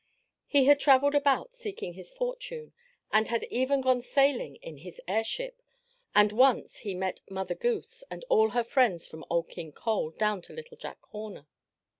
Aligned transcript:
He 0.47 0.65
had 0.65 0.79
traveled 0.79 1.13
about 1.13 1.53
seeking 1.53 1.93
his 1.93 2.09
fortune, 2.09 2.73
he 3.13 3.23
had 3.25 3.43
even 3.51 3.81
gone 3.81 4.01
sailing 4.01 4.55
in 4.55 4.77
his 4.77 4.99
airship, 5.07 5.61
and 6.15 6.31
once 6.31 6.77
he 6.79 6.95
met 6.95 7.21
Mother 7.29 7.53
Goose 7.53 8.03
and 8.09 8.25
all 8.27 8.49
her 8.49 8.63
friends 8.63 9.05
from 9.05 9.23
Old 9.29 9.49
King 9.49 9.71
Cole 9.71 10.09
down 10.09 10.41
to 10.41 10.53
Little 10.53 10.77
Jack 10.77 10.99
Horner. 11.11 11.45